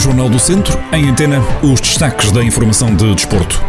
[0.00, 3.62] Jornal do Centro, em antena, os destaques da informação de desporto.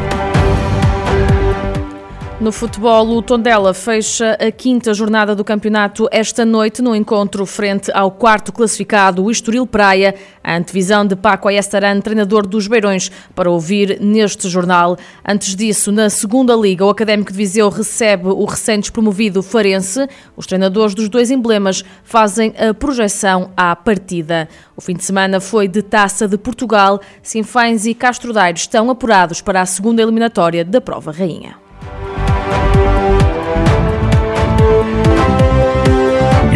[2.42, 7.92] No futebol, o Tondela fecha a quinta jornada do campeonato esta noite no encontro frente
[7.94, 13.48] ao quarto classificado, o Estoril Praia, a antevisão de Paco Ayestaran, treinador dos Beirões, para
[13.48, 14.98] ouvir neste jornal.
[15.24, 20.08] Antes disso, na segunda liga, o Académico de Viseu recebe o recém-despromovido Farense.
[20.36, 24.50] Os treinadores dos dois emblemas fazem a projeção à partida.
[24.76, 27.02] O fim de semana foi de Taça de Portugal.
[27.22, 31.71] Sinfães e Castro Daire estão apurados para a segunda eliminatória da Prova Rainha.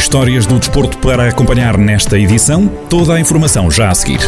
[0.05, 2.67] Histórias do desporto para acompanhar nesta edição.
[2.67, 4.19] Toda a informação já a seguir.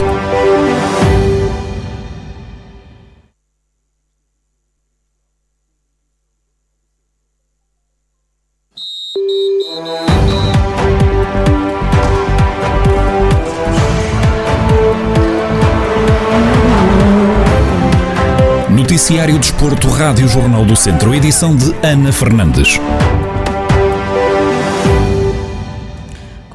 [18.67, 22.79] Noticiário Desporto, Rádio Jornal do Centro, edição de Ana Fernandes.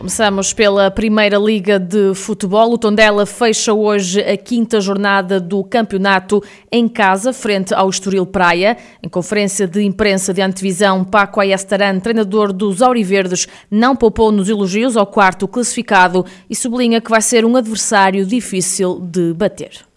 [0.02, 2.72] Começamos pela Primeira Liga de Futebol.
[2.72, 8.76] O Tondela fecha hoje a quinta jornada do campeonato em casa, frente ao Estoril Praia.
[9.00, 14.96] Em conferência de imprensa de antevisão, Paco Ayastaran, treinador dos Auriverdes, não poupou nos elogios
[14.96, 19.91] ao quarto classificado e sublinha que vai ser um adversário difícil de bater.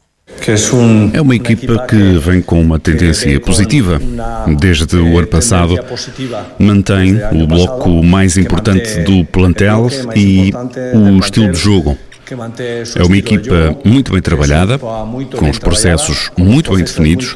[1.14, 4.00] É uma equipa que vem com uma tendência positiva.
[4.60, 5.76] Desde o ano passado,
[6.60, 10.52] mantém o bloco mais importante do plantel e
[10.94, 11.98] o estilo de jogo.
[12.96, 17.36] É uma equipa muito bem trabalhada, com os processos muito bem definidos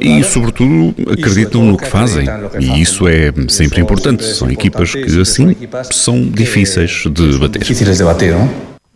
[0.00, 2.26] e, sobretudo, acreditam no que fazem.
[2.60, 4.24] E isso é sempre importante.
[4.24, 5.56] São equipas que, assim,
[5.90, 8.36] são difíceis de bater.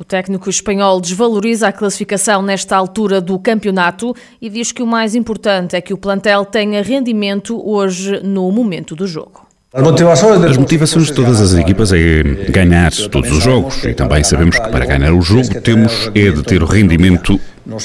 [0.01, 5.15] O técnico espanhol desvaloriza a classificação nesta altura do campeonato e diz que o mais
[5.15, 9.47] importante é que o plantel tenha rendimento hoje no momento do jogo.
[9.75, 14.71] As motivações de todas as equipas é ganhar todos os jogos e também sabemos que
[14.71, 17.39] para ganhar o jogo temos é de ter o rendimento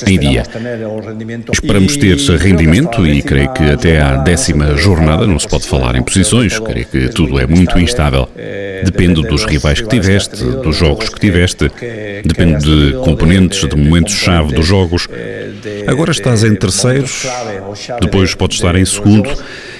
[0.07, 0.43] em dia.
[1.51, 6.01] Esperamos ter rendimento e creio que até à décima jornada não se pode falar em
[6.01, 8.29] posições, creio que tudo é muito instável.
[8.83, 11.71] Depende dos rivais que tiveste, dos jogos que tiveste,
[12.23, 15.07] depende de componentes, de momentos-chave dos jogos.
[15.87, 17.25] Agora estás em terceiros,
[18.01, 19.29] depois podes estar em segundo.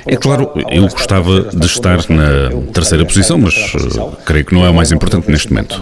[0.07, 4.69] É claro, eu gostava de estar na terceira posição, mas uh, creio que não é
[4.69, 5.81] o mais importante neste momento.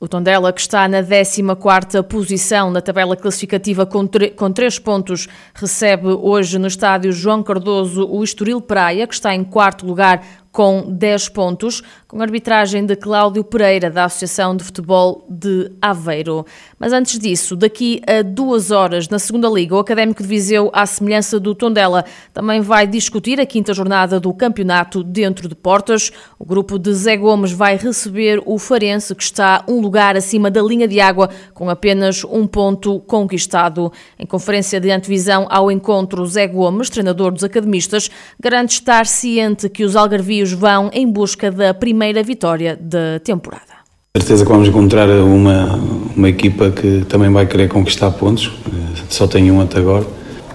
[0.00, 6.06] O Tondela, que está na 14ª posição na tabela classificativa com, com 3 pontos, recebe
[6.06, 10.22] hoje no estádio João Cardoso o Estoril Praia, que está em quarto lugar
[10.58, 16.46] com 10 pontos, com arbitragem de Cláudio Pereira, da Associação de Futebol de Aveiro.
[16.78, 20.86] Mas antes disso, daqui a duas horas, na segunda Liga, o Académico de Viseu, à
[20.86, 26.10] semelhança do Tondela, também vai discutir a quinta jornada do campeonato dentro de portas.
[26.38, 30.62] O grupo de Zé Gomes vai receber o Farense, que está um lugar acima da
[30.62, 33.92] linha de água, com apenas um ponto conquistado.
[34.18, 39.84] Em conferência de antevisão ao encontro, Zé Gomes, treinador dos academistas, garante estar ciente que
[39.84, 43.78] os algarvios vão em busca da primeira vitória da temporada.
[44.16, 45.78] Certeza que vamos encontrar uma,
[46.16, 48.50] uma equipa que também vai querer conquistar pontos,
[49.08, 50.06] só tem um até agora.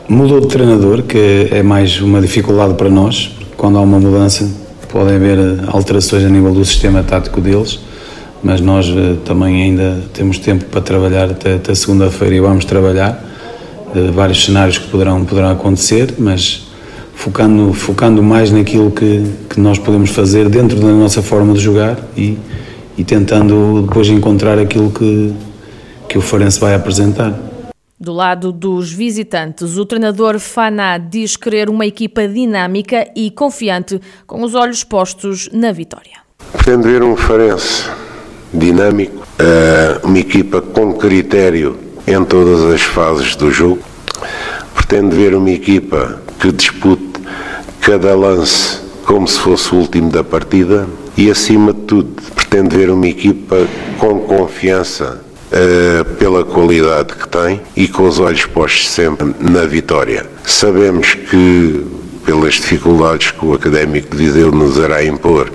[0.09, 4.49] Mudou de treinador, que é mais uma dificuldade para nós, quando há uma mudança
[4.91, 7.79] podem haver alterações a nível do sistema tático deles,
[8.43, 13.23] mas nós eh, também ainda temos tempo para trabalhar até, até segunda-feira e vamos trabalhar.
[13.95, 16.67] Eh, vários cenários que poderão, poderão acontecer, mas
[17.15, 21.97] focando, focando mais naquilo que, que nós podemos fazer dentro da nossa forma de jogar
[22.17, 22.37] e,
[22.97, 25.33] e tentando depois encontrar aquilo que,
[26.09, 27.33] que o Farense vai apresentar.
[27.99, 34.43] Do lado dos visitantes, o treinador Faná diz querer uma equipa dinâmica e confiante, com
[34.43, 36.17] os olhos postos na vitória.
[36.51, 37.89] Pretendo ver um Farense
[38.53, 43.79] dinâmico, eh, uma equipa com critério em todas as fases do jogo.
[44.75, 47.12] Pretendo ver uma equipa que dispute
[47.83, 50.87] cada lance como se fosse o último da partida
[51.17, 53.67] e, acima de tudo, pretende ver uma equipa
[53.99, 55.21] com confiança
[55.51, 60.25] uh, pela qualidade que tem e com os olhos postos sempre na vitória.
[60.45, 61.85] Sabemos que,
[62.25, 65.51] pelas dificuldades que o Académico de Viseu nos irá impor,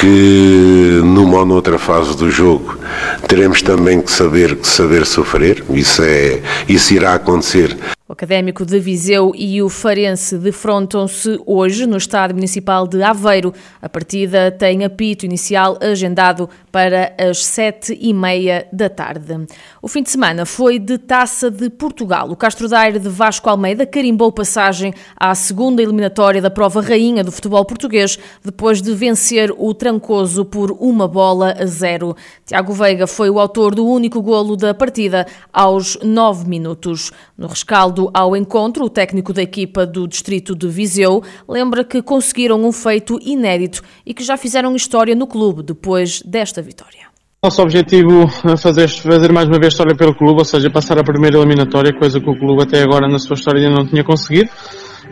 [0.00, 2.78] que numa ou noutra fase do jogo
[3.26, 7.76] teremos também que saber, que saber sofrer, isso, é, isso irá acontecer.
[8.10, 13.54] O Académico de Viseu e o Farense defrontam-se hoje no Estádio Municipal de Aveiro.
[13.80, 19.46] A partida tem apito inicial agendado para as sete e meia da tarde.
[19.82, 22.30] O fim de semana foi de Taça de Portugal.
[22.30, 27.32] O Castro Daire de Vasco Almeida carimbou passagem à segunda eliminatória da prova rainha do
[27.32, 32.16] futebol português, depois de vencer o Trancoso por uma bola a zero.
[32.44, 37.10] Tiago Veiga foi o autor do único golo da partida aos nove minutos.
[37.36, 42.62] No rescaldo ao encontro, o técnico da equipa do distrito de Viseu lembra que conseguiram
[42.64, 47.08] um feito inédito e que já fizeram história no clube depois desta vitória.
[47.42, 51.02] Nosso objetivo é fazer, fazer mais uma vez história pelo clube, ou seja, passar a
[51.02, 54.50] primeira eliminatória, coisa que o clube até agora na sua história ainda não tinha conseguido.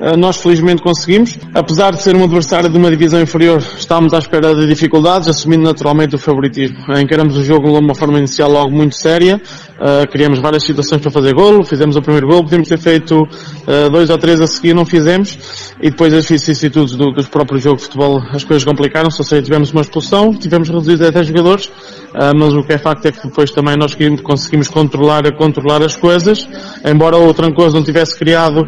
[0.00, 1.36] Eh, nós felizmente conseguimos.
[1.52, 5.64] Apesar de ser um adversário de uma divisão inferior, estávamos à espera de dificuldades, assumindo
[5.64, 6.76] naturalmente o favoritismo.
[6.96, 9.40] Encaramos o jogo de uma forma inicial logo muito séria,
[9.78, 13.90] uh, criamos várias situações para fazer golo, fizemos o primeiro golo, podíamos ter feito uh,
[13.90, 15.36] dois ou três a seguir, não fizemos,
[15.80, 19.42] e depois as vicissitudes do, dos próprios jogos de futebol, as coisas complicaram-se, ou seja,
[19.42, 21.70] tivemos uma expulsão, tivemos reduzido a 10 jogadores,
[22.36, 26.48] mas o que é facto é que depois também nós conseguimos controlar, controlar as coisas,
[26.84, 28.66] embora o Trancoso não tivesse criado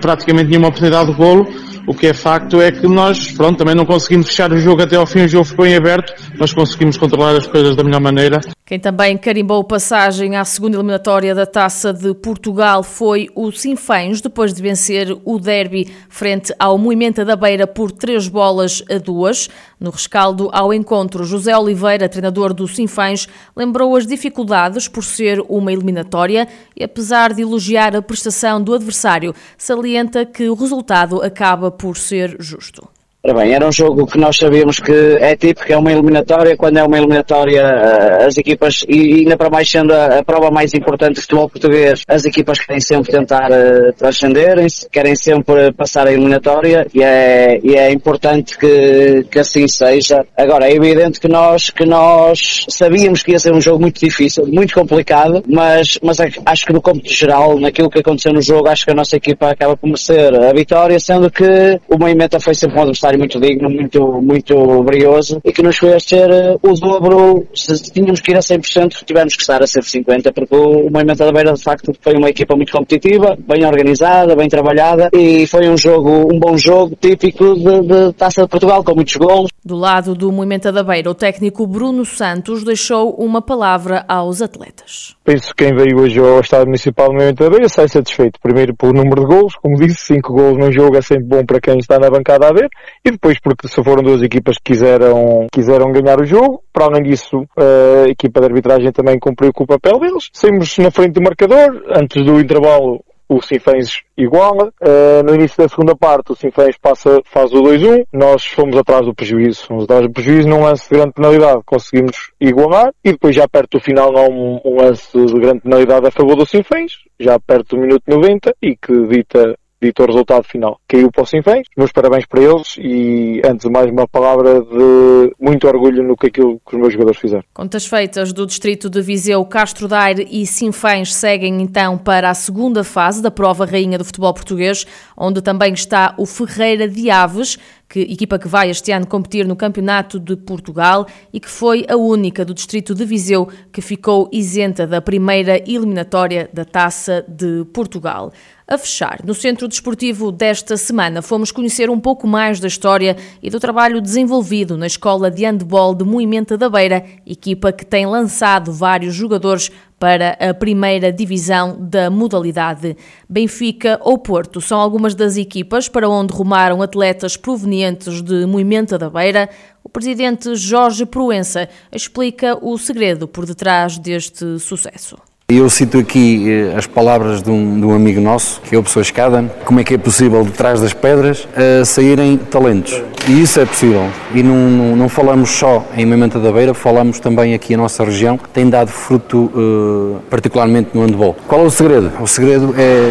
[0.00, 1.46] praticamente nenhuma oportunidade de golo,
[1.86, 4.96] o que é facto é que nós, pronto, também não conseguimos fechar o jogo até
[4.96, 8.40] ao fim, o jogo ficou em aberto, mas conseguimos controlar as coisas da melhor maneira.
[8.70, 14.54] Quem também carimbou passagem à segunda eliminatória da Taça de Portugal foi o Sinfãs, depois
[14.54, 19.50] de vencer o derby frente ao Moimenta da Beira por três bolas a duas.
[19.80, 23.26] No rescaldo ao encontro, José Oliveira, treinador do Sinfãs,
[23.56, 26.46] lembrou as dificuldades por ser uma eliminatória
[26.76, 32.36] e, apesar de elogiar a prestação do adversário, salienta que o resultado acaba por ser
[32.38, 32.88] justo.
[33.22, 36.78] Ora bem, era um jogo que nós sabíamos que é típico, é uma eliminatória, quando
[36.78, 41.16] é uma eliminatória eh, as equipas, e ainda para mais sendo a, prova mais importante
[41.16, 46.86] do futebol português, as equipas querem sempre tentar uh, transcenderem-se, querem sempre passar a eliminatória
[46.94, 50.24] e é, e é importante que, que assim seja.
[50.34, 54.46] Agora, é evidente que nós, que nós sabíamos que ia ser um jogo muito difícil,
[54.46, 58.86] muito complicado, mas, mas acho que no cômputo geral, naquilo que aconteceu no jogo, acho
[58.86, 62.78] que a nossa equipa acaba por merecer a vitória, sendo que o Moimenta foi sempre
[62.78, 66.74] um adversário adversário muito digno, muito, muito brioso e que nos fez ser uh, o
[66.74, 67.46] dobro.
[67.54, 71.32] Se tínhamos que ir a 100%, tivemos que estar a 150%, porque o Movimento da
[71.32, 75.76] Beira, de facto, foi uma equipa muito competitiva, bem organizada, bem trabalhada e foi um
[75.76, 79.50] jogo, um bom jogo típico de, de Taça de Portugal, com muitos gols.
[79.64, 85.16] Do lado do Movimento da Beira, o técnico Bruno Santos deixou uma palavra aos atletas.
[85.24, 88.40] Penso que quem veio hoje ao Estado Municipal do Movimento da Beira sai satisfeito.
[88.40, 91.60] Primeiro pelo número de gols, como disse, 5 gols num jogo é sempre bom para
[91.60, 92.68] quem está na bancada a ver
[93.04, 96.62] e depois porque se foram duas equipas que quiseram, quiseram ganhar o jogo.
[96.72, 100.28] Para além disso, a equipa de arbitragem também cumpriu com o papel deles.
[100.32, 104.72] Saímos na frente do marcador, antes do intervalo o Sinfãs iguala.
[104.82, 108.04] Uh, no início da segunda parte, o Sinfãs passa, faz o 2-1.
[108.12, 109.66] Nós fomos atrás do prejuízo.
[109.66, 111.60] Fomos atrás do prejuízo num lance de grande penalidade.
[111.64, 112.92] Conseguimos igualar.
[113.04, 116.34] E depois, já perto do final, há um, um lance de grande penalidade a favor
[116.34, 116.92] do Sinfãs.
[117.20, 120.78] Já perto do minuto 90 e que dita dito o resultado final.
[120.86, 125.34] Caiu para o Sinfãs, meus parabéns para eles e antes de mais uma palavra de
[125.40, 127.44] muito orgulho no que aquilo que os meus jogadores fizeram.
[127.54, 132.84] Contas feitas do distrito de Viseu, Castro Daire e Sinfãs seguem então para a segunda
[132.84, 134.86] fase da prova rainha do futebol português,
[135.16, 137.56] onde também está o Ferreira de Aves,
[137.88, 141.96] que, equipa que vai este ano competir no Campeonato de Portugal e que foi a
[141.96, 148.32] única do distrito de Viseu que ficou isenta da primeira eliminatória da Taça de Portugal.
[148.72, 153.50] A fechar, no Centro Desportivo desta semana, fomos conhecer um pouco mais da história e
[153.50, 158.72] do trabalho desenvolvido na Escola de Handball de Moimenta da Beira, equipa que tem lançado
[158.72, 162.96] vários jogadores para a primeira divisão da modalidade.
[163.28, 169.10] Benfica ou Porto são algumas das equipas para onde rumaram atletas provenientes de Moimenta da
[169.10, 169.50] Beira.
[169.82, 175.16] O presidente Jorge Proença explica o segredo por detrás deste sucesso.
[175.52, 178.84] Eu cito aqui eh, as palavras de um, de um, amigo nosso, que é o
[178.84, 183.02] Pessoa Escada, como é que é possível, de trás das pedras, uh, saírem talentos.
[183.28, 184.08] E isso é possível.
[184.32, 188.04] E não, não, não falamos só em Mementa da Beira, falamos também aqui a nossa
[188.04, 191.34] região, tem dado fruto, uh, particularmente no handball.
[191.48, 192.12] Qual é o segredo?
[192.20, 193.10] O segredo é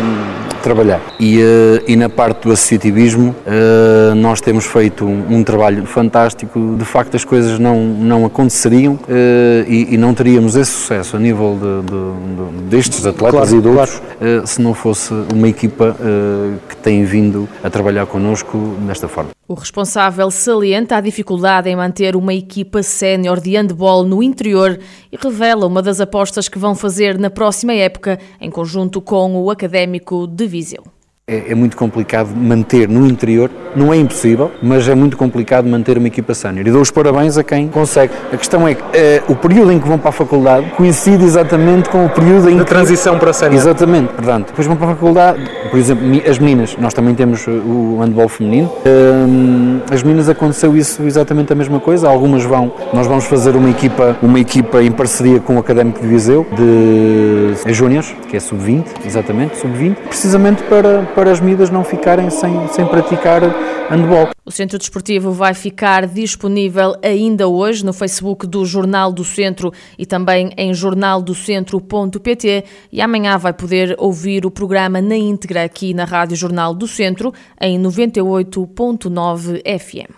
[0.59, 1.01] trabalhar.
[1.19, 3.35] E, uh, e na parte do associativismo,
[4.15, 6.75] nós temos feito um, um, trabalho fantástico.
[6.77, 8.99] De facto, as coisas não, não aconteceriam
[9.67, 13.67] e, e, não teríamos esse sucesso a nível de, de destes atletas claro, e de
[13.67, 14.15] outros, claro.
[14.21, 19.38] Eh, se não fosse uma equipa eh, que tem vindo a trabalhar connosco desta forma.
[19.49, 24.79] O responsável salienta a dificuldade em manter uma equipa sénior de handball no interior
[25.11, 29.49] e revela uma das apostas que vão fazer na próxima época, em conjunto com o
[29.49, 30.83] Académico de Viseu.
[31.29, 35.97] É, é muito complicado manter no interior, não é impossível, mas é muito complicado manter
[35.97, 36.67] uma equipa sénior.
[36.67, 38.11] E dou os parabéns a quem consegue.
[38.33, 41.87] A questão é que eh, o período em que vão para a faculdade coincide exatamente
[41.89, 42.69] com o período em da que...
[42.69, 43.61] transição para a sénior.
[43.61, 47.99] Exatamente, portanto, depois vão para a faculdade, por exemplo, as meninas, nós também temos o
[48.01, 53.25] handball feminino, hum, as meninas aconteceu isso exatamente a mesma coisa, algumas vão, nós vamos
[53.25, 58.37] fazer uma equipa, uma equipa em parceria com o Académico de Viseu, de Júniors, que
[58.37, 63.41] é sub-20, exatamente, sub-20, precisamente para, para as miúdas não ficarem sem, sem praticar
[63.89, 64.29] handball.
[64.45, 70.05] O Centro Desportivo vai ficar disponível ainda hoje no Facebook do Jornal do Centro e
[70.05, 76.35] também em jornaldocentro.pt e amanhã vai poder ouvir o programa na íntegra aqui na Rádio
[76.35, 80.11] Jornal do Centro em 98.9 FM.